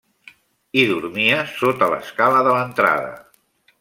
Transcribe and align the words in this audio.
Hi 0.77 0.85
dormia 0.91 1.37
sota 1.51 1.91
l'escala 1.93 2.41
de 2.49 2.57
l'entrada. 2.57 3.13